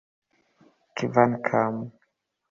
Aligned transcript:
kvankam 0.97 1.75